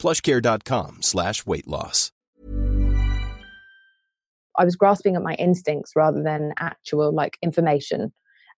[0.00, 2.10] plushcare.com slash weight loss.
[4.58, 8.12] I was grasping at my instincts rather than actual like information.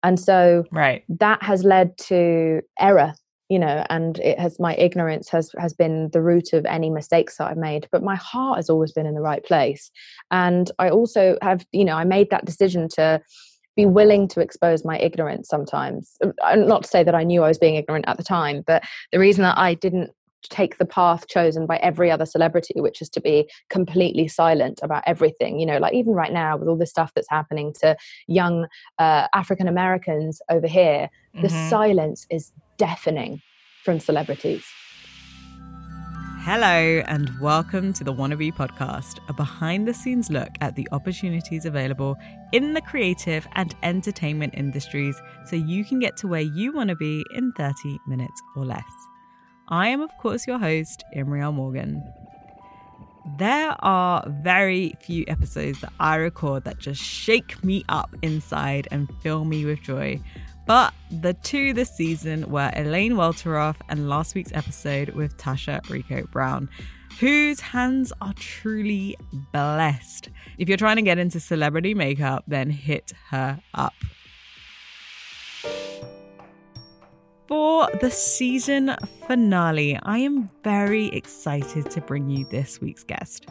[0.02, 1.04] And so Right.
[1.08, 3.14] that has led to error
[3.50, 7.36] you know and it has my ignorance has has been the root of any mistakes
[7.36, 9.90] that i've made but my heart has always been in the right place
[10.30, 13.20] and i also have you know i made that decision to
[13.76, 17.48] be willing to expose my ignorance sometimes Uh, not to say that i knew i
[17.48, 20.10] was being ignorant at the time but the reason that i didn't
[20.48, 25.02] take the path chosen by every other celebrity which is to be completely silent about
[25.06, 28.66] everything you know like even right now with all the stuff that's happening to young
[28.98, 31.68] uh, african americans over here the Mhm.
[31.68, 33.40] silence is deafening
[33.84, 34.64] from celebrities
[36.42, 41.66] Hello, and welcome to the Wannabe Podcast, a behind the scenes look at the opportunities
[41.66, 42.16] available
[42.52, 46.96] in the creative and entertainment industries so you can get to where you want to
[46.96, 48.99] be in 30 minutes or less.
[49.70, 52.02] I am, of course, your host, Imriel Morgan.
[53.38, 59.08] There are very few episodes that I record that just shake me up inside and
[59.22, 60.20] fill me with joy.
[60.66, 66.28] But the two this season were Elaine Welteroth and last week's episode with Tasha Reiko
[66.32, 66.68] Brown,
[67.20, 69.16] whose hands are truly
[69.52, 70.30] blessed.
[70.58, 73.94] If you're trying to get into celebrity makeup, then hit her up.
[77.50, 78.94] For the season
[79.26, 83.48] finale, I am very excited to bring you this week's guest.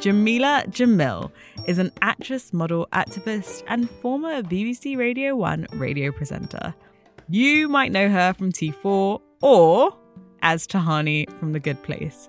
[0.00, 1.30] Jamila Jamil
[1.68, 6.74] is an actress, model, activist, and former BBC Radio 1 radio presenter.
[7.28, 9.96] You might know her from T4 or
[10.42, 12.28] as Tahani from The Good Place.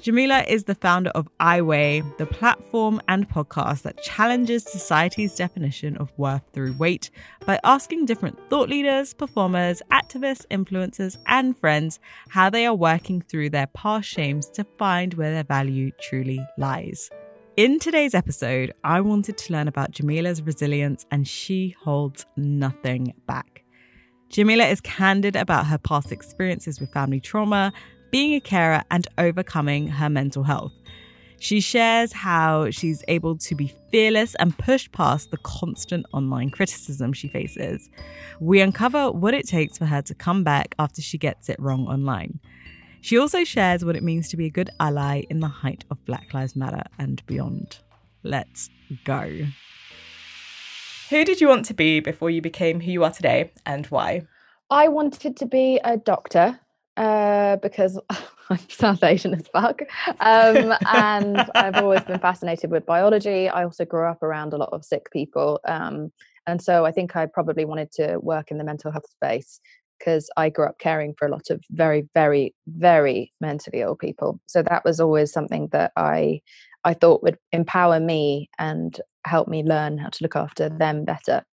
[0.00, 6.10] Jamila is the founder of iWeigh, the platform and podcast that challenges society's definition of
[6.16, 7.10] worth through weight
[7.44, 12.00] by asking different thought leaders, performers, activists, influencers, and friends
[12.30, 17.10] how they are working through their past shames to find where their value truly lies.
[17.58, 23.64] In today's episode, I wanted to learn about Jamila's resilience, and she holds nothing back.
[24.30, 27.72] Jamila is candid about her past experiences with family trauma,
[28.10, 30.72] being a carer, and overcoming her mental health.
[31.38, 37.14] She shares how she's able to be fearless and push past the constant online criticism
[37.14, 37.88] she faces.
[38.40, 41.86] We uncover what it takes for her to come back after she gets it wrong
[41.86, 42.40] online.
[43.00, 46.04] She also shares what it means to be a good ally in the height of
[46.04, 47.78] Black Lives Matter and beyond.
[48.22, 48.68] Let's
[49.04, 49.46] go.
[51.08, 54.26] Who did you want to be before you became who you are today and why?
[54.68, 56.60] I wanted to be a doctor
[57.00, 57.98] uh, because
[58.50, 59.80] I'm South Asian as fuck.
[60.20, 63.48] Um, and I've always been fascinated with biology.
[63.48, 65.60] I also grew up around a lot of sick people.
[65.66, 66.12] Um,
[66.46, 69.60] and so I think I probably wanted to work in the mental health space
[69.98, 74.40] because I grew up caring for a lot of very, very, very mentally ill people.
[74.46, 76.42] So that was always something that I
[76.82, 81.44] I thought would empower me and help me learn how to look after them better.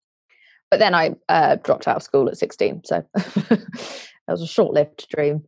[0.70, 2.82] But then I uh, dropped out of school at 16.
[2.84, 3.04] So
[4.26, 5.44] that was a short lived dream.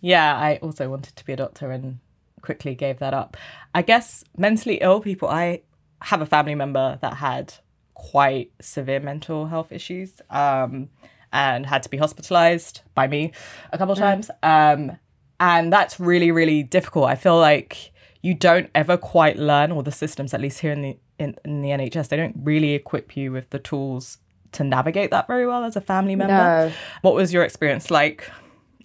[0.00, 1.98] Yeah, I also wanted to be a doctor and
[2.40, 3.36] quickly gave that up.
[3.74, 5.62] I guess mentally ill people, I
[6.02, 7.54] have a family member that had
[7.94, 10.88] quite severe mental health issues um,
[11.32, 13.32] and had to be hospitalized by me
[13.72, 14.30] a couple of times.
[14.42, 14.96] Um,
[15.38, 17.06] and that's really, really difficult.
[17.06, 17.92] I feel like
[18.22, 21.60] you don't ever quite learn, or the systems, at least here in the in, in
[21.60, 24.18] the NHS, they don't really equip you with the tools
[24.52, 26.32] to navigate that very well as a family member.
[26.68, 26.72] No.
[27.02, 28.30] What was your experience like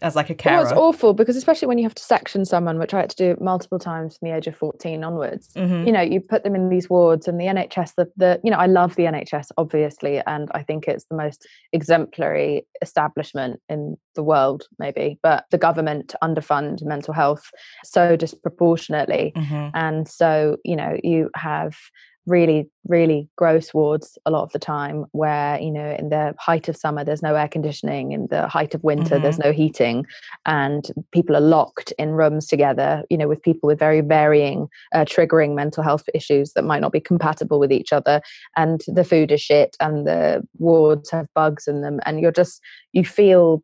[0.01, 0.61] as like a It carer?
[0.61, 3.37] was awful because especially when you have to section someone, which I had to do
[3.41, 5.49] multiple times from the age of 14 onwards.
[5.55, 5.85] Mhm.
[5.87, 8.57] You know, you put them in these wards and the NHS, the, the you know,
[8.57, 14.23] I love the NHS obviously, and I think it's the most exemplary establishment in the
[14.23, 15.17] world, maybe.
[15.23, 17.49] But the government underfund mental health
[17.85, 19.31] so disproportionately.
[19.35, 19.71] Mhm.
[19.73, 21.75] And so, you know, you have
[22.25, 26.67] really, really gross wards a lot of the time where, you know, in the height
[26.67, 28.11] of summer, there's no air conditioning.
[28.11, 30.05] In the height of winter, there's no heating.
[30.45, 35.05] And people are locked in rooms together, you know, with people with very varying, uh,
[35.05, 38.21] triggering mental health issues that might not be compatible with each other.
[38.57, 41.99] And the food is shit and the wards have bugs in them.
[42.05, 42.61] And you're just,
[42.91, 43.63] you feel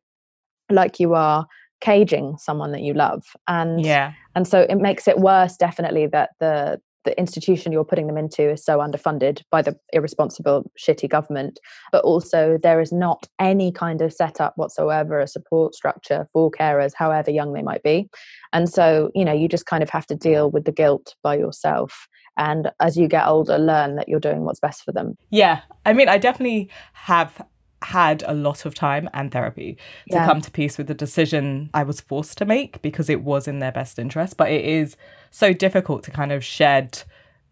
[0.70, 1.48] like you are
[1.82, 6.30] caging someone that you love and yeah and so it makes it worse definitely that
[6.40, 11.60] the the institution you're putting them into is so underfunded by the irresponsible shitty government.
[11.92, 16.94] But also there is not any kind of setup whatsoever a support structure for carers
[16.96, 18.10] however young they might be.
[18.54, 21.36] And so you know you just kind of have to deal with the guilt by
[21.38, 22.08] yourself.
[22.38, 25.18] And as you get older learn that you're doing what's best for them.
[25.30, 25.62] Yeah.
[25.86, 27.42] I mean i definitely have
[27.82, 29.78] had a lot of time and therapy
[30.10, 30.26] to yeah.
[30.26, 33.60] come to peace with the decision I was forced to make because it was in
[33.60, 34.38] their best interest.
[34.38, 34.98] But it is
[35.32, 37.04] so difficult to kind of shed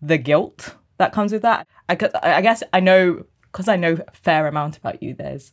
[0.01, 1.67] the guilt that comes with that.
[1.87, 5.51] I, I guess I know, because I know a fair amount about you, there's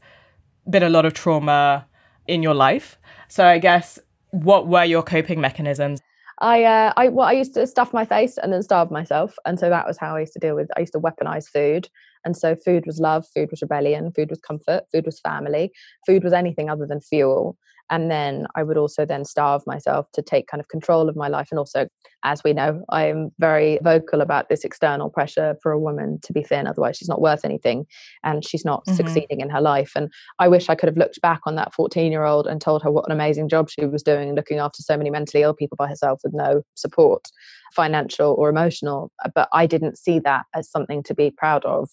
[0.68, 1.86] been a lot of trauma
[2.26, 2.98] in your life.
[3.28, 3.98] So I guess
[4.30, 6.00] what were your coping mechanisms?
[6.38, 9.58] I uh, I well, I used to stuff my face and then starve myself, and
[9.58, 10.68] so that was how I used to deal with.
[10.76, 11.88] I used to weaponize food,
[12.26, 15.72] and so food was love, food was rebellion, food was comfort, food was family,
[16.06, 17.56] food was anything other than fuel
[17.90, 21.28] and then i would also then starve myself to take kind of control of my
[21.28, 21.48] life.
[21.50, 21.86] And also
[22.24, 26.32] as we know i am very vocal about this external pressure for a woman to
[26.32, 27.86] be thin otherwise she's not worth anything
[28.24, 28.96] and she's not mm-hmm.
[28.96, 29.92] succeeding in her life.
[29.94, 32.82] And i wish i could have looked back on that 14 year old and told
[32.82, 35.76] her what an amazing job she was doing looking after so many mentally ill people
[35.76, 37.28] by herself with no support
[37.74, 39.10] financial or emotional.
[39.34, 41.88] But i didn't see that as something to be proud of.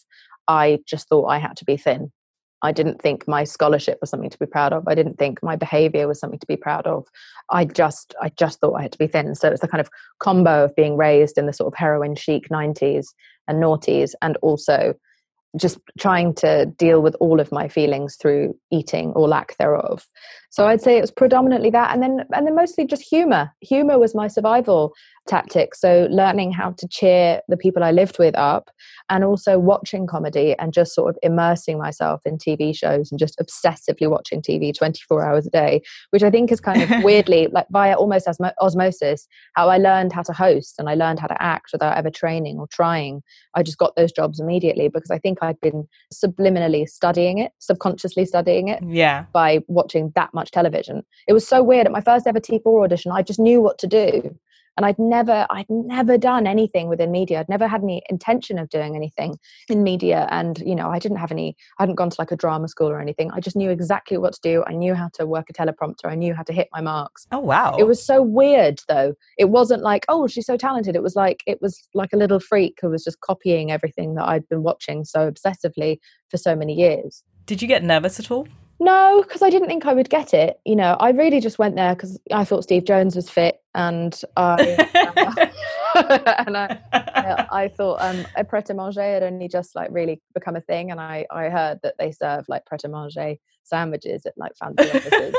[0.47, 2.11] I just thought I had to be thin
[2.63, 4.87] I didn't think my scholarship was something to be proud of.
[4.87, 7.05] I didn't think my behavior was something to be proud of.
[7.49, 9.35] I just I just thought I had to be thin.
[9.35, 9.89] So it's the kind of
[10.19, 13.07] combo of being raised in the sort of heroin chic 90s
[13.47, 14.95] and noughties and also
[15.57, 20.07] just trying to deal with all of my feelings through eating or lack thereof
[20.53, 23.51] so i'd say it was predominantly that and then and then mostly just humor.
[23.61, 24.93] Humor was my survival
[25.27, 25.73] tactic.
[25.73, 28.69] So learning how to cheer the people i lived with up
[29.09, 33.39] and also watching comedy and just sort of immersing myself in tv shows and just
[33.39, 37.67] obsessively watching tv 24 hours a day which i think is kind of weirdly like
[37.71, 41.41] via almost as osmosis how i learned how to host and i learned how to
[41.41, 43.21] act without ever training or trying.
[43.55, 48.25] I just got those jobs immediately because i think i'd been subliminally studying it subconsciously
[48.25, 49.25] studying it yeah.
[49.33, 51.03] by watching that much television.
[51.27, 53.87] It was so weird at my first ever t4 audition i just knew what to
[53.87, 54.37] do.
[54.75, 57.39] And i'd never i'd never done anything within media.
[57.39, 59.37] I'd never had any intention of doing anything
[59.69, 60.27] in media.
[60.31, 62.89] And you know i didn't have any i hadn't gone to like a drama school
[62.89, 63.29] or anything.
[63.31, 64.63] I just knew exactly what to do.
[64.65, 66.05] I knew how to work a teleprompter.
[66.05, 67.27] I knew how to hit my marks.
[67.31, 67.75] Oh wow.
[67.77, 69.13] It was so weird though.
[69.37, 70.95] It wasn't like oh she's so talented.
[70.95, 74.25] It was like it was like a little freak who was just copying everything that
[74.27, 75.99] i'd been watching so obsessively
[76.29, 77.23] for so many years.
[77.45, 78.47] Did you get nervous at all
[78.83, 80.59] no, because I didn't think I would get it.
[80.65, 84.19] You know, I really just went there because I thought Steve Jones was fit, and
[84.35, 85.49] I
[86.47, 86.77] and I,
[87.51, 90.91] I thought um, a pret a manger had only just like really become a thing,
[90.91, 94.89] and I I heard that they serve like pret a manger sandwiches at like fancy
[94.89, 95.33] offices.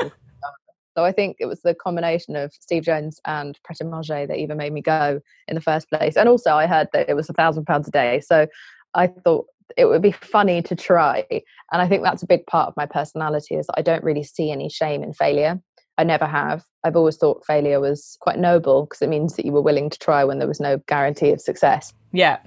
[0.97, 4.39] so I think it was the combination of Steve Jones and pret a manger that
[4.39, 6.17] even made me go in the first place.
[6.17, 8.47] And also, I heard that it was a thousand pounds a day, so
[8.95, 9.47] I thought
[9.77, 11.27] it would be funny to try.
[11.73, 14.23] And I think that's a big part of my personality is that I don't really
[14.23, 15.61] see any shame in failure.
[15.97, 16.65] I never have.
[16.83, 19.99] I've always thought failure was quite noble because it means that you were willing to
[19.99, 21.93] try when there was no guarantee of success.
[22.13, 22.39] Yeah.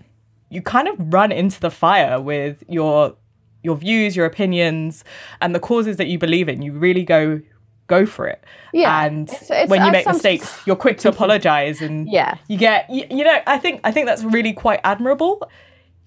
[0.49, 3.15] You kind of run into the fire with your
[3.63, 5.03] your views, your opinions,
[5.41, 6.61] and the causes that you believe in.
[6.61, 7.41] You really go
[7.87, 8.43] go for it.
[8.73, 9.05] Yeah.
[9.05, 12.37] And it's, it's, when you make mistakes, you're quick to apologize and yeah.
[12.47, 15.49] you get you, you know, I think I think that's really quite admirable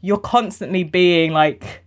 [0.01, 1.85] you're constantly being like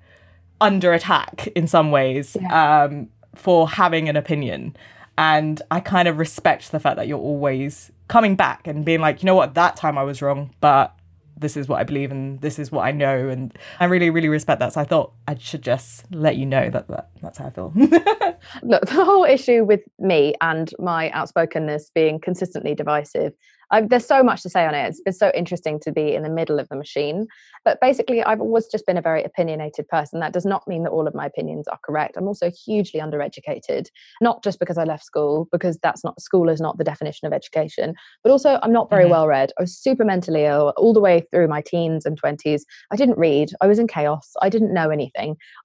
[0.62, 2.84] under attack in some ways yeah.
[2.84, 4.76] um, for having an opinion.
[5.18, 9.22] And I kind of respect the fact that you're always coming back and being like,
[9.22, 10.96] you know what, that time I was wrong, but
[11.38, 13.30] this is what I believe and this is what I know.
[13.30, 14.74] And I really, really respect that.
[14.74, 17.72] So I thought I should just let you know that, that that's how I feel.
[18.64, 23.34] Look, the whole issue with me and my outspokenness being consistently divisive
[23.74, 24.88] I've, there's so much to say on it.
[24.88, 27.26] It's been so interesting to be in the middle of the machine.
[27.66, 30.20] But basically, I've always just been a very opinionated person.
[30.20, 32.16] That does not mean that all of my opinions are correct.
[32.16, 33.88] I'm also hugely undereducated,
[34.22, 37.34] not just because I left school, because that's not school is not the definition of
[37.34, 39.12] education, but also I'm not very mm-hmm.
[39.12, 39.52] well read.
[39.58, 42.62] I was super mentally ill all the way through my teens and 20s.
[42.92, 43.50] I didn't read.
[43.60, 44.34] I was in chaos.
[44.42, 45.13] I didn't know anything.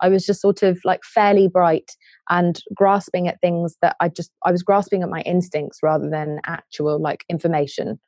[0.01, 1.91] I was just sort of like fairly bright
[2.31, 6.41] and grasping at things that I just I was grasping at my instincts rather than
[6.47, 7.99] actual like information.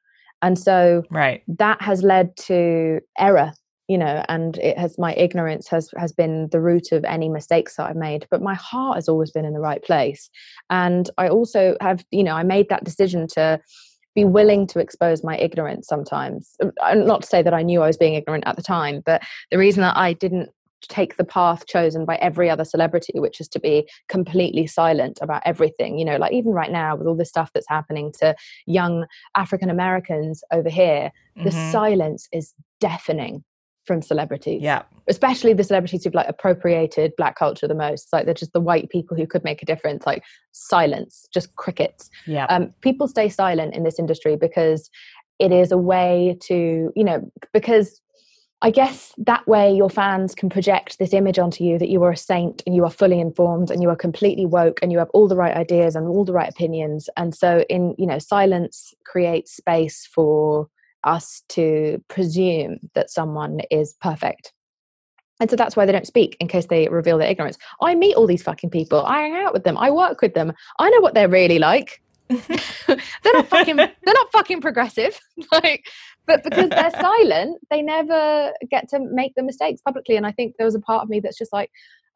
[0.43, 1.43] And so right.
[1.49, 3.53] that has led to error,
[3.89, 7.77] you know, and it has my ignorance has has been the root of any mistakes
[7.77, 8.27] that I've made.
[8.31, 10.31] But my heart has always been in the right place.
[10.71, 13.61] And I also have, you know, I made that decision to
[14.15, 16.57] be willing to expose my ignorance sometimes.
[16.83, 19.23] Uh, not to say that I knew I was being ignorant at the time, but
[19.51, 20.51] the reason that I didn't
[20.89, 25.43] take the path chosen by every other celebrity which is to be completely silent about
[25.45, 28.35] everything you know like even right now with all the stuff that's happening to
[28.67, 29.07] young
[29.37, 31.45] african americans over here mm-hmm.
[31.45, 33.45] the silence is deafening
[33.85, 34.83] from celebrities yeah.
[35.09, 38.89] especially the celebrities who've like appropriated black culture the most like they're just the white
[38.91, 40.23] people who could make a difference like
[40.53, 42.11] silence just crickets.
[42.27, 42.47] Yeah.
[42.47, 44.91] Um, people stay silent in this industry because
[45.39, 48.01] it is a way to you know because
[48.63, 52.13] I guess that way your fans can project this image onto you that you are
[52.13, 55.09] a saint and you are fully informed and you are completely woke and you have
[55.15, 57.09] all the right ideas and all the right opinions.
[57.17, 60.69] And so in, you know, silence creates space for
[61.05, 64.53] us to presume that someone is perfect.
[65.41, 67.57] And so that's why they don't speak in case they reveal their ignorance.
[67.81, 69.07] I meet all these fucking people.
[69.07, 69.79] I hang out with them.
[69.79, 70.53] I work with them.
[70.79, 72.03] I know what they're really like.
[72.87, 75.19] they're not fucking they're not fucking progressive.
[75.53, 75.87] like
[76.31, 80.17] but because they're silent, they never get to make the mistakes publicly.
[80.17, 81.71] And I think there was a part of me that's just like,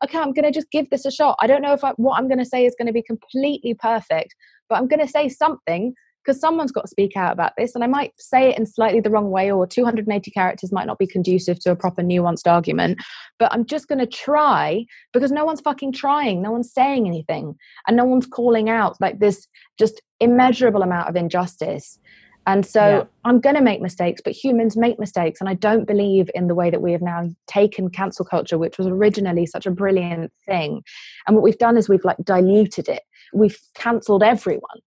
[0.04, 1.36] okay, I'm going to just give this a shot.
[1.40, 3.74] I don't know if I, what I'm going to say is going to be completely
[3.74, 4.34] perfect,
[4.68, 5.94] but I'm going to say something
[6.24, 7.74] because someone's got to speak out about this.
[7.74, 10.98] And I might say it in slightly the wrong way, or 280 characters might not
[10.98, 12.98] be conducive to a proper nuanced argument.
[13.38, 16.40] But I'm just going to try because no one's fucking trying.
[16.40, 17.56] No one's saying anything.
[17.86, 19.46] And no one's calling out like this
[19.78, 21.98] just immeasurable amount of injustice.
[22.46, 23.04] And so yeah.
[23.24, 25.40] I'm going to make mistakes, but humans make mistakes.
[25.40, 28.76] And I don't believe in the way that we have now taken cancel culture, which
[28.76, 30.82] was originally such a brilliant thing.
[31.26, 33.02] And what we've done is we've like diluted it.
[33.32, 34.80] We've cancelled everyone.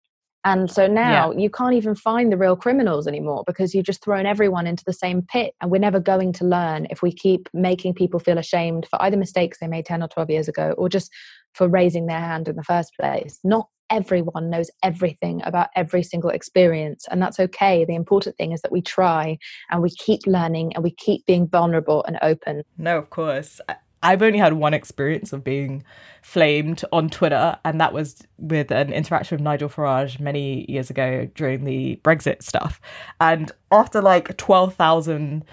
[0.45, 1.39] And so now yeah.
[1.39, 4.93] you can't even find the real criminals anymore because you've just thrown everyone into the
[4.93, 5.53] same pit.
[5.59, 9.17] And we're never going to learn if we keep making people feel ashamed for either
[9.17, 11.11] mistakes they made 10 or 12 years ago or just
[11.53, 13.39] for raising their hand in the first place.
[13.43, 18.61] Not everyone knows everything about every single experience and that's okay the important thing is
[18.61, 19.37] that we try
[19.69, 23.59] and we keep learning and we keep being vulnerable and open no of course
[24.03, 25.83] I've only had one experience of being
[26.21, 31.27] flamed on Twitter, and that was with an interaction with Nigel Farage many years ago
[31.33, 32.79] during the Brexit stuff.
[33.19, 35.43] And after like 12,000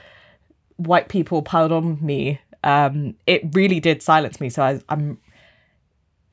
[0.76, 4.50] white people piled on me, um, it really did silence me.
[4.50, 5.19] So I, I'm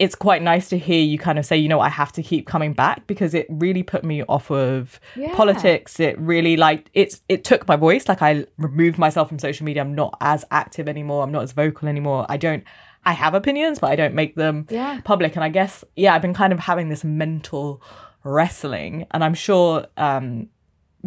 [0.02, 2.48] it's quite nice to hear you kind of say, you know, I have to keep
[2.48, 5.36] coming back because it really put me off of yeah.
[5.36, 6.00] politics.
[6.00, 8.10] It really like it's it took my voice.
[8.10, 9.84] Like I removed myself from social media.
[9.84, 11.24] I'm not as active anymore.
[11.24, 12.26] I'm not as vocal anymore.
[12.30, 12.64] I don't
[13.06, 15.02] I have opinions, but I don't make them yeah.
[15.04, 15.36] public.
[15.36, 17.80] And I guess, yeah, I've been kind of having this mental
[18.24, 19.06] wrestling.
[19.12, 20.50] And I'm sure um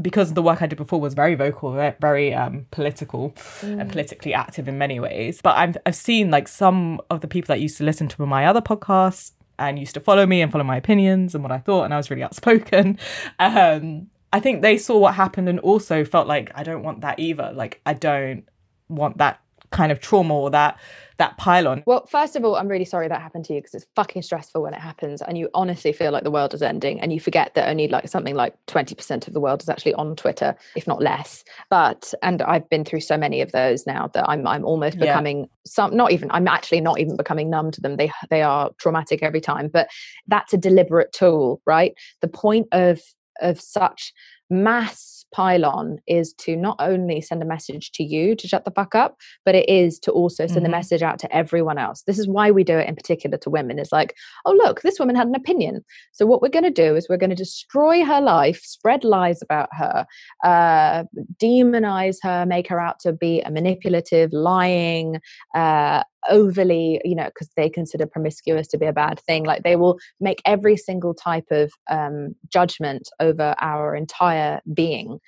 [0.00, 3.80] because the work I did before was very vocal, very, um, political mm.
[3.80, 5.40] and politically active in many ways.
[5.42, 8.46] But I've, I've seen like some of the people that used to listen to my
[8.46, 11.84] other podcasts and used to follow me and follow my opinions and what I thought,
[11.84, 12.98] and I was really outspoken.
[13.38, 17.20] Um, I think they saw what happened and also felt like I don't want that
[17.20, 17.52] either.
[17.54, 18.48] Like I don't
[18.88, 19.40] want that
[19.74, 20.78] kind of trauma or that
[21.16, 21.82] that pylon.
[21.86, 24.62] Well, first of all, I'm really sorry that happened to you because it's fucking stressful
[24.62, 27.54] when it happens and you honestly feel like the world is ending and you forget
[27.54, 31.00] that only like something like 20% of the world is actually on Twitter, if not
[31.00, 31.44] less.
[31.70, 35.40] But and I've been through so many of those now that I'm I'm almost becoming
[35.40, 35.46] yeah.
[35.66, 37.96] some not even I'm actually not even becoming numb to them.
[37.96, 39.88] They they are traumatic every time, but
[40.26, 41.94] that's a deliberate tool, right?
[42.22, 43.00] The point of
[43.40, 44.12] of such
[44.50, 48.94] mass pylon is to not only send a message to you to shut the fuck
[48.94, 50.66] up, but it is to also send mm-hmm.
[50.66, 52.02] a message out to everyone else.
[52.06, 53.80] This is why we do it in particular to women.
[53.80, 54.14] Is like,
[54.44, 55.84] oh look, this woman had an opinion.
[56.12, 59.42] So what we're going to do is we're going to destroy her life, spread lies
[59.42, 60.06] about her,
[60.44, 61.04] uh,
[61.42, 65.20] demonize her, make her out to be a manipulative, lying,
[65.56, 69.76] uh, overly you know because they consider promiscuous to be a bad thing like they
[69.76, 75.18] will make every single type of um, judgment over our entire being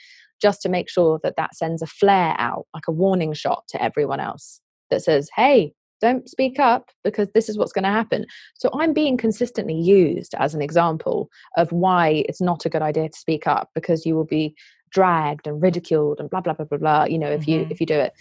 [0.40, 3.82] just to make sure that that sends a flare out like a warning shot to
[3.82, 4.60] everyone else
[4.90, 8.26] that says hey don't speak up because this is what's going to happen.
[8.54, 13.08] So I'm being consistently used as an example of why it's not a good idea
[13.08, 14.54] to speak up because you will be
[14.90, 17.04] dragged and ridiculed and blah blah blah blah blah.
[17.04, 17.50] You know, if mm-hmm.
[17.50, 18.12] you if you do it,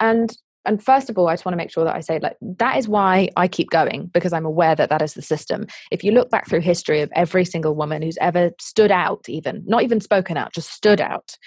[0.00, 0.36] and
[0.68, 2.76] and first of all, I just want to make sure that I say, like, that
[2.76, 5.66] is why I keep going because I'm aware that that is the system.
[5.90, 9.64] If you look back through history of every single woman who's ever stood out, even
[9.66, 11.38] not even spoken out, just stood out,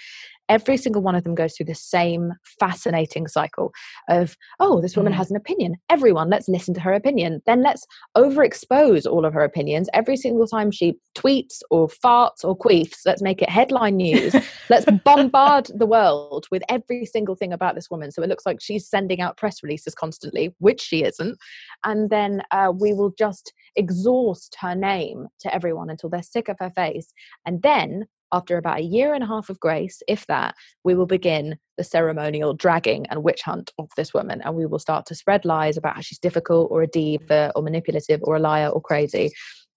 [0.52, 3.72] every single one of them goes through the same fascinating cycle
[4.10, 5.16] of, oh, this woman mm.
[5.16, 5.76] has an opinion.
[5.88, 7.40] Everyone, let's listen to her opinion.
[7.46, 7.86] Then let's
[8.18, 12.98] overexpose all of her opinions every single time she tweets or farts or queefs.
[13.06, 14.36] Let's make it headline news.
[14.68, 18.12] let's bombard the world with every single thing about this woman.
[18.12, 21.38] So it looks like she's sending out press releases constantly, which she isn't.
[21.82, 26.58] And then uh, we will just exhaust her name to everyone until they're sick of
[26.60, 27.10] her face.
[27.46, 31.06] And then after about a year and a half of grace, if that, we will
[31.06, 34.40] begin the ceremonial dragging and witch hunt of this woman.
[34.42, 37.62] And we will start to spread lies about how she's difficult or a diva or
[37.62, 39.30] manipulative or a liar or crazy.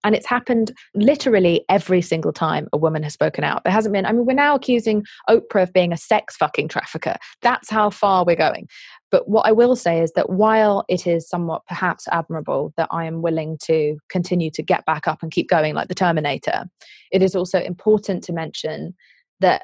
[0.05, 3.63] And it's happened literally every single time a woman has spoken out.
[3.63, 7.15] There hasn't been, I mean, we're now accusing Oprah of being a sex fucking trafficker.
[7.41, 8.67] That's how far we're going.
[9.09, 13.05] But what I will say is that while it is somewhat perhaps admirable that I
[13.05, 16.65] am willing to continue to get back up and keep going like the Terminator,
[17.11, 18.93] it is also important to mention
[19.39, 19.63] that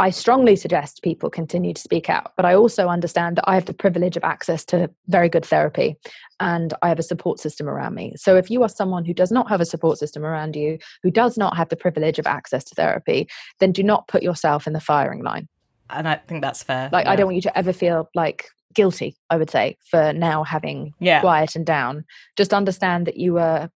[0.00, 3.64] I strongly suggest people continue to speak out, but I also understand that I have
[3.64, 5.96] the privilege of access to very good therapy
[6.38, 8.14] and I have a support system around me.
[8.16, 11.10] So if you are someone who does not have a support system around you, who
[11.10, 13.28] does not have the privilege of access to therapy,
[13.58, 15.48] then do not put yourself in the firing line.
[15.90, 16.88] And I think that's fair.
[16.92, 17.12] Like, yeah.
[17.12, 20.94] I don't want you to ever feel like guilty, I would say, for now having
[21.00, 21.20] yeah.
[21.20, 22.04] quiet and down.
[22.36, 23.68] Just understand that you are uh,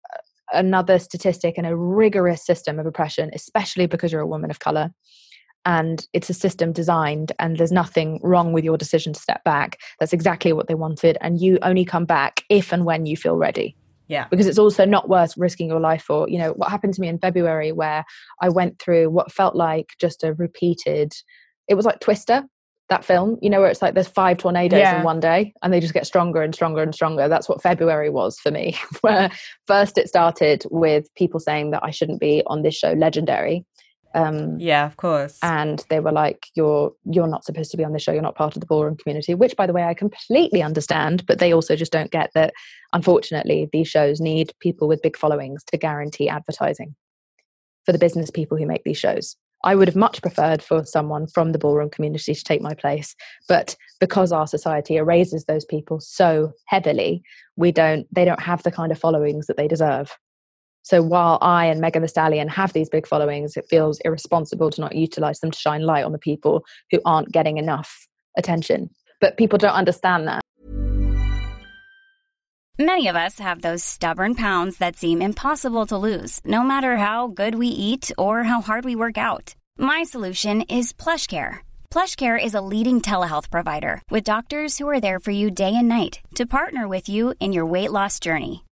[0.52, 4.90] another statistic in a rigorous system of oppression, especially because you're a woman of color
[5.66, 9.78] and it's a system designed and there's nothing wrong with your decision to step back.
[9.98, 13.36] That's exactly what they wanted and you only come back if and when you feel
[13.36, 13.76] ready.
[14.08, 14.26] Yeah.
[14.28, 16.28] Because it's also not worth risking your life for.
[16.28, 18.04] You know what happened to me in february where
[18.40, 21.12] i went through what felt like just a repeated
[21.68, 22.42] it was like twister
[22.88, 24.98] that film you know where it's like there's five tornadoes yeah.
[24.98, 27.28] in one day and they just get stronger and stronger and stronger.
[27.28, 29.30] That's what february was for me where
[29.66, 33.64] first it started with people saying that i shouldn't be on this show legendary
[34.14, 35.38] um, yeah, of course.
[35.42, 38.12] And they were like, "You're you're not supposed to be on the show.
[38.12, 41.26] You're not part of the ballroom community." Which, by the way, I completely understand.
[41.26, 42.52] But they also just don't get that.
[42.92, 46.94] Unfortunately, these shows need people with big followings to guarantee advertising
[47.86, 49.36] for the business people who make these shows.
[49.62, 53.14] I would have much preferred for someone from the ballroom community to take my place,
[53.46, 57.22] but because our society erases those people so heavily,
[57.56, 58.06] we don't.
[58.12, 60.16] They don't have the kind of followings that they deserve.
[60.90, 64.80] So while I and Megan Thee Stallion have these big followings, it feels irresponsible to
[64.80, 68.90] not utilize them to shine light on the people who aren't getting enough attention.
[69.20, 70.42] But people don't understand that.
[72.76, 77.28] Many of us have those stubborn pounds that seem impossible to lose, no matter how
[77.28, 79.54] good we eat or how hard we work out.
[79.78, 81.58] My solution is PlushCare.
[81.92, 85.86] PlushCare is a leading telehealth provider with doctors who are there for you day and
[85.86, 88.64] night to partner with you in your weight loss journey.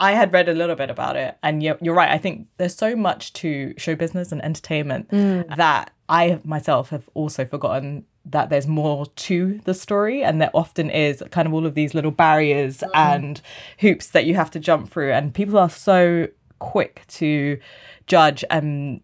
[0.00, 2.10] I had read a little bit about it, and you're, you're right.
[2.10, 5.56] I think there's so much to show business and entertainment mm.
[5.56, 10.90] that I myself have also forgotten that there's more to the story and there often
[10.90, 12.90] is kind of all of these little barriers mm.
[12.94, 13.40] and
[13.78, 17.58] hoops that you have to jump through and people are so quick to
[18.06, 19.00] judge and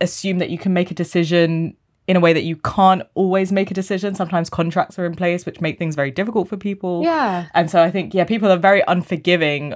[0.00, 3.70] assume that you can make a decision in a way that you can't always make
[3.70, 4.14] a decision.
[4.14, 7.02] Sometimes contracts are in place which make things very difficult for people.
[7.02, 7.46] Yeah.
[7.54, 9.74] And so I think yeah, people are very unforgiving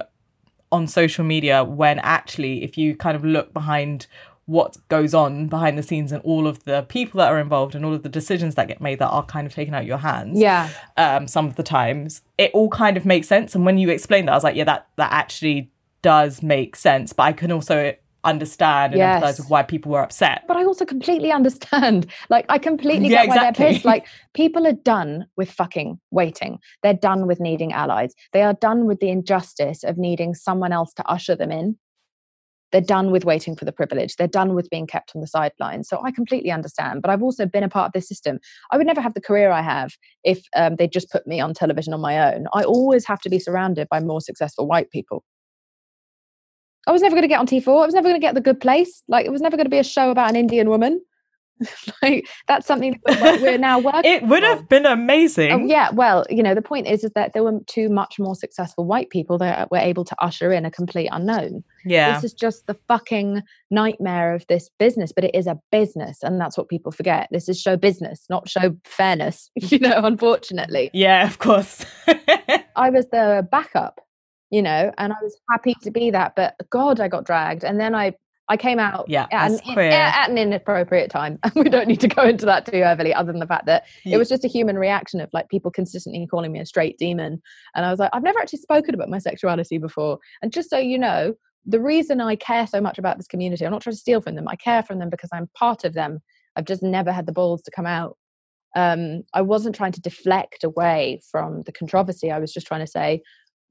[0.71, 4.07] on social media when actually if you kind of look behind
[4.45, 7.85] what goes on behind the scenes and all of the people that are involved and
[7.85, 9.99] all of the decisions that get made that are kind of taken out of your
[9.99, 10.39] hands.
[10.39, 10.69] Yeah.
[10.97, 13.55] Um, some of the times it all kind of makes sense.
[13.55, 17.13] And when you explained that, I was like, yeah, that that actually does make sense.
[17.13, 19.23] But I can also understand and yes.
[19.23, 20.43] empathize with why people were upset.
[20.47, 22.07] But I also completely understand.
[22.29, 23.63] Like I completely yeah, get why exactly.
[23.65, 23.85] they're pissed.
[23.85, 26.59] Like people are done with fucking waiting.
[26.83, 28.13] They're done with needing allies.
[28.31, 31.77] They are done with the injustice of needing someone else to usher them in
[32.71, 35.87] they're done with waiting for the privilege they're done with being kept on the sidelines
[35.87, 38.39] so i completely understand but i've also been a part of this system
[38.71, 39.91] i would never have the career i have
[40.23, 43.29] if um, they just put me on television on my own i always have to
[43.29, 45.23] be surrounded by more successful white people
[46.87, 47.83] I was never going to get on T4.
[47.83, 49.03] I was never going to get the good place.
[49.07, 51.01] Like it was never going to be a show about an Indian woman.
[52.01, 54.11] like that's something that we're now working.
[54.11, 55.51] it would have been amazing.
[55.51, 58.35] Oh, yeah, well, you know, the point is, is that there were two much more
[58.35, 61.63] successful white people that uh, were able to usher in a complete unknown.
[61.85, 62.15] yeah.
[62.15, 66.39] This is just the fucking nightmare of this business, but it is a business, and
[66.39, 67.27] that's what people forget.
[67.31, 69.49] This is show business, not show fairness.
[69.71, 71.85] You know, unfortunately, yeah, of course.
[72.75, 74.01] I was the backup,
[74.51, 76.33] you know, and I was happy to be that.
[76.35, 78.13] But God, I got dragged, and then I
[78.49, 81.39] I came out Yeah, at, an, at an inappropriate time.
[81.43, 83.85] And we don't need to go into that too heavily, other than the fact that
[84.03, 86.97] Ye- it was just a human reaction of like people consistently calling me a straight
[86.97, 87.41] demon.
[87.75, 90.19] And I was like, I've never actually spoken about my sexuality before.
[90.41, 91.33] And just so you know,
[91.65, 94.35] the reason I care so much about this community, I'm not trying to steal from
[94.35, 94.49] them.
[94.49, 96.19] I care from them because I'm part of them.
[96.57, 98.17] I've just never had the balls to come out.
[98.75, 102.31] Um, I wasn't trying to deflect away from the controversy.
[102.31, 103.21] I was just trying to say,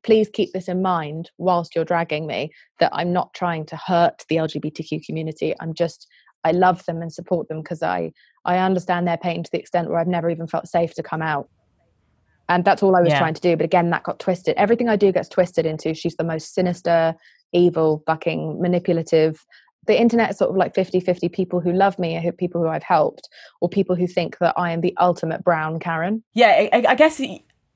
[0.03, 4.25] please keep this in mind whilst you're dragging me that I'm not trying to hurt
[4.29, 5.55] the LGBTQ community.
[5.61, 6.07] I'm just
[6.45, 8.13] I love them and support them because I
[8.45, 11.21] I understand their pain to the extent where I've never even felt safe to come
[11.23, 11.49] out.
[12.49, 13.19] And that's all I was Yeah.
[13.19, 13.57] trying to do.
[13.57, 14.57] But again, that got twisted.
[14.57, 17.15] Everything I do gets twisted into she's the most sinister,
[17.53, 19.45] evil, fucking manipulative.
[19.87, 22.69] The internet is sort of like 50 50 people who love me, who people who
[22.69, 23.29] I've helped,
[23.61, 26.23] or people who think that I am the ultimate brown Karen.
[26.35, 27.21] yeah, I- I guess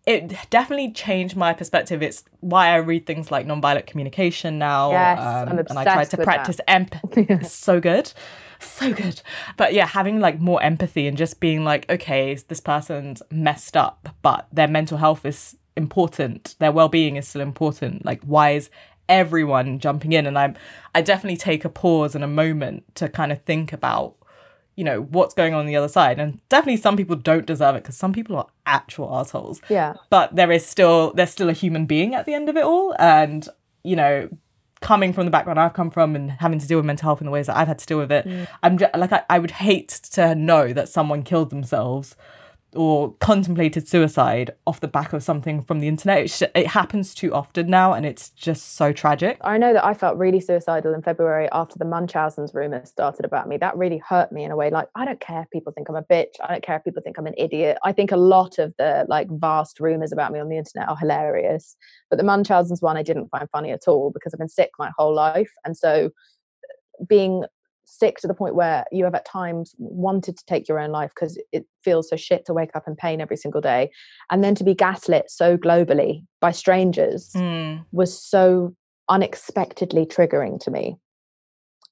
[0.07, 2.03] it, it definitely changed my perspective.
[2.03, 4.91] It's why I read things like nonviolent communication now.
[4.91, 7.29] Yes, I'm um, and I try to practice empathy.
[7.45, 8.13] So good.
[8.61, 9.23] So good.
[9.57, 14.09] But yeah, having like more empathy and just being like, okay, this person's messed up,
[14.23, 16.55] but their mental health is important.
[16.59, 18.05] Their well-being is still important.
[18.05, 18.71] Like why is
[19.09, 20.27] everyone jumping in?
[20.27, 20.57] And I'm
[20.95, 24.17] I definitely take a pause and a moment to kind of think about
[24.77, 26.19] you know what's going on, on the other side.
[26.19, 29.61] And definitely some people don't deserve it because some people are actual assholes.
[29.69, 29.95] Yeah.
[30.11, 32.95] but there is still there's still a human being at the end of it all.
[32.99, 33.49] And
[33.85, 34.29] you know
[34.81, 37.25] coming from the background i've come from and having to deal with mental health in
[37.25, 38.47] the ways that i've had to deal with it mm.
[38.63, 42.17] i'm just, like I, I would hate to know that someone killed themselves
[42.77, 47.15] or contemplated suicide off the back of something from the internet it, sh- it happens
[47.15, 50.95] too often now and it's just so tragic I know that I felt really suicidal
[50.95, 53.57] in February after the Munchausen's rumors started about me.
[53.57, 54.71] That really hurt me in a way.
[54.71, 56.35] Like, I don't care if people think I'm a bitch.
[56.43, 57.79] I don't care if people think I'm an idiot.
[57.85, 60.97] I think a lot of the like vast rumors about me on the internet are
[60.97, 61.77] hilarious.
[62.11, 64.91] But the Munchausen's one I didn't find funny at all because I've been sick my
[64.97, 65.51] whole life.
[65.65, 66.11] And so
[67.09, 67.45] being
[67.85, 71.11] sick to the point where you have at times wanted to take your own life
[71.15, 73.91] because it feels so shit to wake up in pain every single day.
[74.31, 77.85] And then to be gaslit so globally by strangers Mm.
[77.93, 78.75] was so
[79.09, 80.97] unexpectedly triggering to me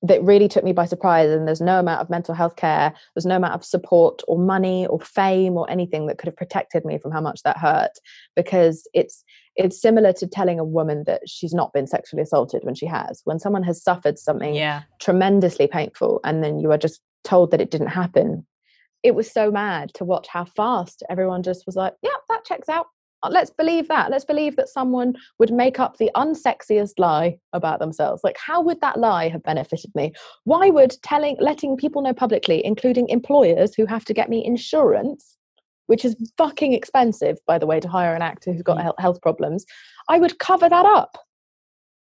[0.03, 3.27] that really took me by surprise and there's no amount of mental health care there's
[3.27, 6.99] no amount of support or money or fame or anything that could have protected me
[6.99, 7.93] from how much that hurt
[8.37, 12.75] because it's it's similar to telling a woman that she's not been sexually assaulted when
[12.75, 13.21] she has.
[13.25, 14.85] When someone has suffered something yeah.
[14.99, 18.47] tremendously painful and then you are just told that it didn't happen
[19.03, 22.69] it was so mad to watch how fast everyone just was like yeah that checks
[22.69, 22.87] out
[23.30, 24.11] let's believe that.
[24.11, 28.22] Let's believe that someone would make up the unsexiest lie about themselves.
[28.24, 30.12] Like how would that lie have benefited me?
[30.44, 35.37] Why would telling letting people know publicly including employers who have to get me insurance
[35.87, 38.94] which is fucking expensive by the way to hire an actor who's got Mm.
[38.98, 39.66] health problems
[40.08, 41.18] i would cover that up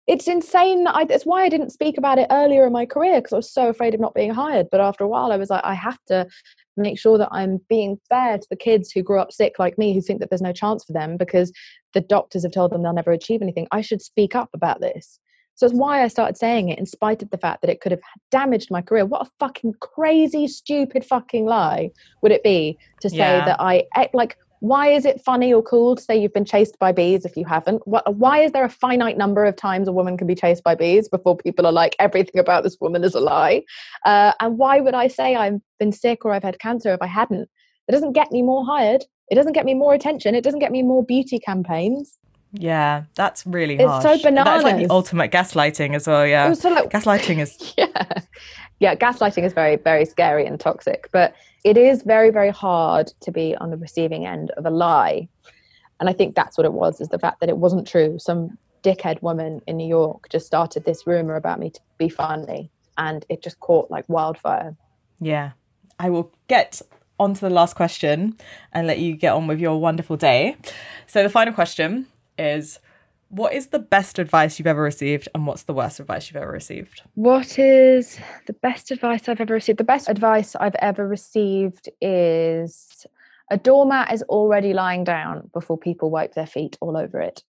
[0.08, 0.84] it's insane.
[0.84, 3.38] that I, it's why I didn't speak about it earlier in my career because I
[3.38, 4.68] was so afraid of not being hired.
[4.72, 6.28] But after a while, I was like, I have to
[6.76, 9.94] make sure that I'm being fair to the kids who grew up sick like me,
[9.94, 11.52] who think that there's no chance for them because
[11.94, 13.68] the doctors have told them they'll never achieve anything.
[13.72, 15.20] I should speak up about this.
[15.56, 17.92] So it's why I started saying it, in spite of the fact that it could
[17.92, 19.06] have damaged my career.
[19.06, 21.92] What a fucking crazy, stupid fucking lie
[22.24, 23.46] would it be to say Yeah.
[23.46, 24.36] that I eh, like?
[24.64, 27.44] Why is it funny or cool to say you've been chased by bees if you
[27.44, 27.86] haven't?
[27.86, 30.74] What, why is there a finite number of times a woman can be chased by
[30.74, 33.64] bees before people are like, everything about this woman is a lie?
[34.06, 37.08] Uh, and why would I say I've been sick or I've had cancer if I
[37.08, 37.50] hadn't?
[37.90, 39.04] It doesn't get me more hired.
[39.30, 40.34] It doesn't get me more attention.
[40.34, 42.18] It doesn't get me more beauty campaigns.
[42.54, 44.04] yeah that's really It's so harsh.
[44.04, 44.88] that's like bananas.
[44.88, 48.04] the ultimate gaslighting as well yeah It was sort of like, gaslighting is yeah
[48.84, 53.32] yeah gaslighting is very very scary and toxic but it is very very hard to
[53.32, 55.28] be on the receiving end of a lie
[56.00, 58.58] and i think that's what it was is the fact that it wasn't true some
[58.84, 63.26] dickhead woman in new york just started this rumor about me to be funny and
[63.30, 64.76] it just caught like wildfire
[65.20, 65.52] Yeah.
[66.00, 66.82] I will get
[67.20, 68.38] on to the last question
[68.74, 70.58] and let you get on with your wonderful day.
[71.08, 72.80] So, the final question is
[73.34, 76.52] What is the best advice you've ever received, and what's the worst advice you've ever
[76.52, 77.02] received?
[77.16, 79.80] What is the best advice I've ever received?
[79.80, 83.08] The best advice I've ever received is
[83.50, 87.44] a doormat is already lying down before people wipe their feet all over it.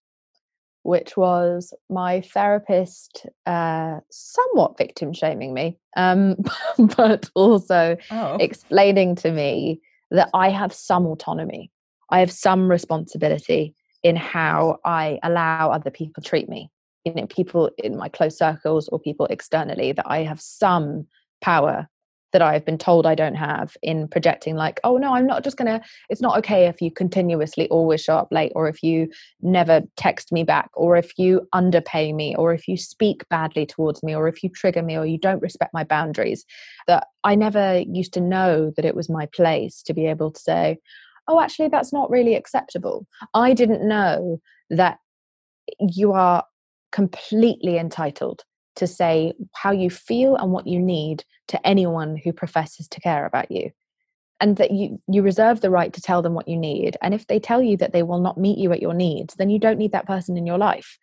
[0.81, 6.35] which was my therapist uh, somewhat victim shaming me, um,
[6.97, 8.37] but also Oh.
[8.39, 11.71] explaining to me that I have some autonomy.
[12.09, 13.73] I have some responsibility
[14.05, 16.69] in how I allow other people treat me.
[17.05, 21.07] You know, people in my close circles or people externally, that I have some
[21.41, 21.87] power
[22.31, 25.57] that I've been told I don't have in projecting, like, oh no, I'm not just
[25.57, 29.09] gonna, it's not okay if you continuously always show up late, or if you
[29.41, 34.03] never text me back, or if you underpay me, or if you speak badly towards
[34.03, 36.45] me, or if you trigger me, or you don't respect my boundaries.
[36.85, 40.39] That I never used to know that it was my place to be able to
[40.39, 40.77] say,
[41.27, 43.07] oh, actually, that's not really acceptable.
[43.33, 44.99] I didn't know that
[45.79, 46.43] you are
[46.91, 48.43] completely entitled
[48.75, 53.25] to say how you feel and what you need to anyone who professes to care
[53.25, 53.71] about you
[54.39, 57.27] and that you you reserve the right to tell them what you need and if
[57.27, 59.77] they tell you that they will not meet you at your needs then you don't
[59.77, 60.97] need that person in your life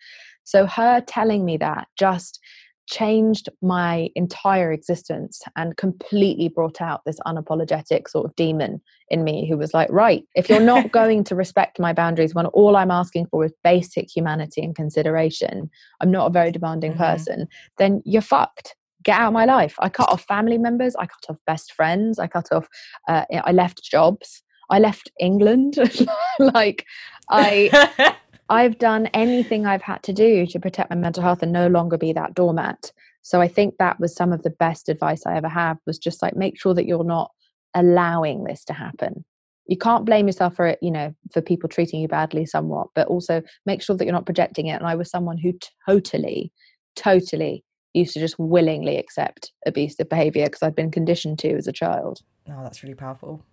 [0.45, 2.41] so her telling me that just
[2.89, 9.49] changed my entire existence and completely brought out this unapologetic sort of demon in me
[9.49, 12.91] who was like right if you're not going to respect my boundaries when all i'm
[12.91, 16.99] asking for is basic humanity and consideration i'm not a very demanding Mhm.
[16.99, 18.75] person then you're fucked.
[19.05, 19.75] Get out of my life.
[19.81, 22.69] I cut off family members i cut off best friends i cut off
[23.09, 24.43] uh, i left jobs.
[24.71, 25.77] I left england.
[26.39, 26.85] Like
[27.31, 28.15] i
[28.49, 31.97] I've done anything I've had to do to protect my mental health and no longer
[31.97, 32.93] be that doormat.
[33.23, 36.23] So I think that was some of the best advice I ever had was just
[36.23, 37.31] like make sure that you're not
[37.75, 39.25] allowing this to happen.
[39.67, 43.07] You can't blame yourself for it, you know, for people treating you badly somewhat, but
[43.07, 44.75] also make sure that you're not projecting it.
[44.75, 45.55] And I was someone who
[45.87, 46.53] totally,
[46.97, 51.73] totally used to just willingly accept abusive behavior because I'd been conditioned to as a
[51.73, 52.21] child.
[52.51, 53.45] oh, that's really powerful.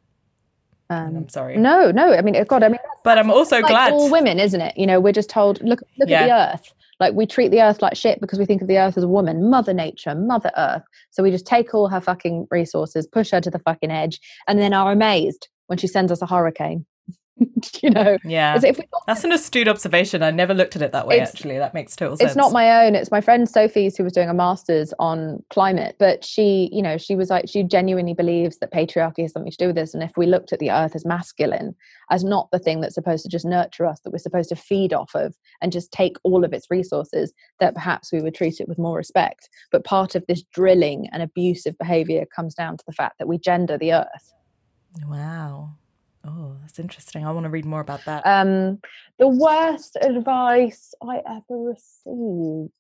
[0.90, 1.58] Um, I'm sorry.
[1.58, 2.14] no, no.
[2.14, 3.94] I mean, God, I mean, but I'm also like glad.
[3.94, 4.76] all women, isn't it?
[4.78, 6.74] You know, we're just told look look at the earth.
[7.00, 9.08] Like we treat the earth like shit because we think of the earth as a
[9.08, 10.84] woman, Mother Nature, Mother Earth.
[11.12, 14.60] So we just take all her fucking resources, push her to the fucking edge, and
[14.60, 16.86] then are amazed when she sends us a hurricane.
[17.82, 18.60] you know, yeah.
[18.64, 20.24] if we That's an astute observation.
[20.24, 21.58] I never looked at it that way, actually.
[21.58, 22.32] That makes total sense.
[22.32, 25.96] it's not my own it's my friend sophie's who was doing a master's on climate
[26.00, 29.58] but she you know she was like she genuinely believes that patriarchy has something to
[29.58, 31.76] do with this and if we looked at the earth as masculine
[32.12, 34.94] as not the thing that's supposed to just nurture us that we're supposed to feed
[34.94, 38.68] off of and just take all of its resources that perhaps we would treat it
[38.68, 42.94] with more respect but part of this drilling and abusive behavior comes down to the
[42.94, 44.34] fact that we gender the earth
[45.06, 45.76] Wow.
[46.26, 47.26] Oh, that's interesting.
[47.26, 48.26] I want to read more about that.
[48.26, 48.80] Um,
[49.18, 52.72] the worst advice I ever received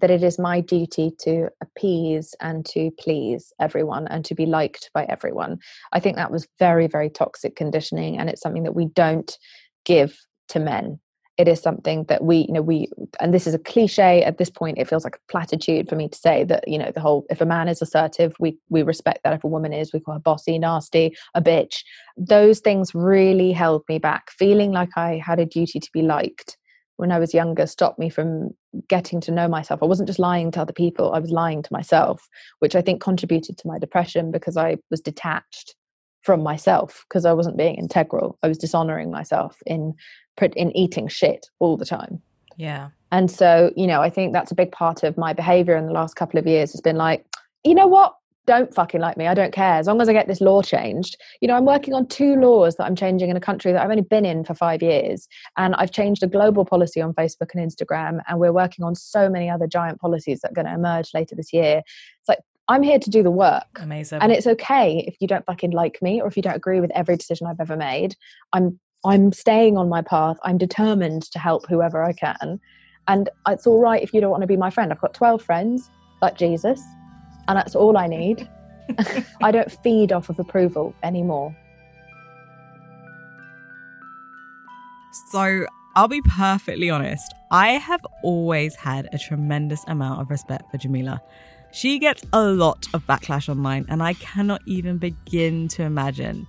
[0.00, 4.90] that it is my duty to appease and to please everyone and to be liked
[4.94, 5.58] by everyone.
[5.92, 9.36] I think that was very, very toxic conditioning, and it's something that we don't
[9.84, 10.16] give
[10.48, 11.00] to men.
[11.40, 12.88] It is something that we, you know, we,
[13.20, 14.78] and this is a cliche at this point.
[14.78, 17.40] It feels like a platitude for me to say that, you know, the whole if
[17.40, 19.32] a man is assertive, we we respect that.
[19.32, 21.82] If a woman is, we call her bossy, nasty, a bitch
[22.20, 24.30] those things really held me back.
[24.30, 26.58] Feeling like I had a duty to be liked
[26.96, 28.50] when I was younger stopped me from
[28.86, 29.82] getting to know myself.
[29.82, 33.00] I wasn't just lying to other people, I was lying to myself, which I think
[33.00, 35.74] contributed to my depression because I was detached
[36.22, 38.38] from myself because I wasn't being integral.
[38.42, 39.94] I was dishonoring myself in
[40.56, 42.22] in eating shit all the time.
[42.56, 42.88] yeah.
[43.12, 45.92] And so, you know, I think that's a big part of my behavior in the
[45.92, 47.24] last couple of years has been like,
[47.64, 48.14] you know what?
[48.46, 49.26] Don't fucking like me.
[49.26, 49.74] I don't care.
[49.74, 51.16] As long as I get this law changed.
[51.40, 53.90] You know, I'm working on two laws that I'm changing in a country that I've
[53.90, 55.28] only been in for five years.
[55.56, 58.20] And I've changed a global policy on Facebook and Instagram.
[58.28, 61.34] And we're working on so many other giant policies that are going to emerge later
[61.36, 61.82] this year.
[62.20, 62.38] It's like,
[62.70, 63.80] I'm here to do the work.
[63.80, 64.22] Amazing.
[64.22, 66.92] And it's okay if you don't fucking like me or if you don't agree with
[66.92, 68.14] every decision I've ever made.
[68.52, 70.36] I'm I'm staying on my path.
[70.44, 72.60] I'm determined to help whoever I can.
[73.08, 74.92] And it's all right if you don't want to be my friend.
[74.92, 75.90] I've got 12 friends,
[76.22, 76.80] like Jesus,
[77.48, 78.48] and that's all I need.
[79.42, 81.56] I don't feed off of approval anymore.
[85.32, 87.34] So I'll be perfectly honest.
[87.50, 91.20] I have always had a tremendous amount of respect for Jamila.
[91.72, 96.46] She gets a lot of backlash online, and I cannot even begin to imagine.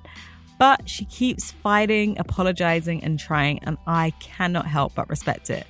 [0.58, 5.66] But she keeps fighting, apologizing, and trying, and I cannot help but respect it.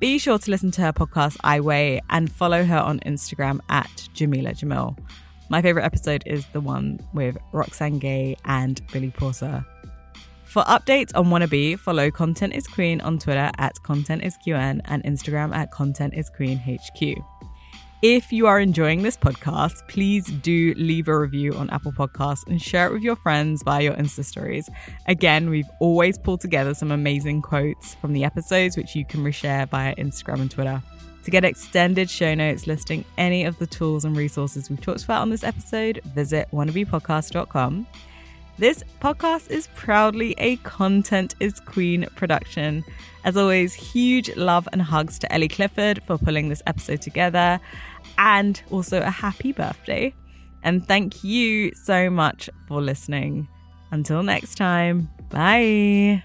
[0.00, 4.08] Be sure to listen to her podcast, I Weigh, and follow her on Instagram at
[4.14, 4.96] Jamila Jamil.
[5.50, 9.64] My favorite episode is the one with Roxane Gay and Billy Porter.
[10.44, 15.02] For updates on Wannabe, follow Content is Queen on Twitter at Content is QN and
[15.04, 17.18] Instagram at Content is Queen HQ.
[18.00, 22.62] If you are enjoying this podcast, please do leave a review on Apple Podcasts and
[22.62, 24.70] share it with your friends via your Insta stories.
[25.06, 29.68] Again, we've always pulled together some amazing quotes from the episodes, which you can reshare
[29.68, 30.80] via Instagram and Twitter.
[31.24, 35.22] To get extended show notes listing any of the tools and resources we've talked about
[35.22, 37.84] on this episode, visit wannabepodcast.com.
[38.58, 42.84] This podcast is proudly a Content is Queen production.
[43.22, 47.60] As always, huge love and hugs to Ellie Clifford for pulling this episode together,
[48.18, 50.12] and also a happy birthday.
[50.64, 53.46] And thank you so much for listening.
[53.92, 56.24] Until next time, bye.